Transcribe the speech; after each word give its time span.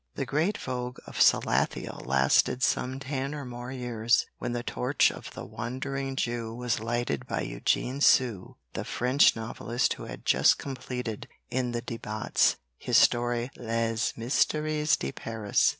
The 0.15 0.25
great 0.25 0.57
vogue 0.57 0.97
of 1.05 1.21
Salathiel 1.21 2.01
lasted 2.07 2.63
some 2.63 2.99
ten 3.01 3.35
or 3.35 3.45
more 3.45 3.71
years, 3.71 4.25
when 4.39 4.51
the 4.51 4.63
torch 4.63 5.11
of 5.11 5.29
the 5.35 5.45
Wandering 5.45 6.15
Jew 6.15 6.55
was 6.55 6.79
lighted 6.79 7.27
by 7.27 7.41
Eugene 7.41 8.01
Sue 8.01 8.57
the 8.73 8.83
French 8.83 9.35
novelist 9.35 9.93
who 9.93 10.05
had 10.05 10.25
just 10.25 10.57
completed 10.57 11.27
in 11.51 11.71
the 11.71 11.83
Débats 11.83 12.55
his 12.79 12.97
story 12.97 13.51
"Les 13.57 14.13
Mystères 14.13 14.97
de 14.97 15.11
Paris." 15.11 15.69